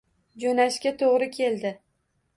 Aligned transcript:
Jo`nashga 0.43 0.95
to`g`ri 1.03 1.29
keldi 1.37 1.77